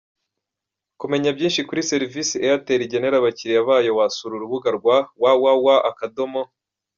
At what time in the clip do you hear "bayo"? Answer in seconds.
3.69-3.91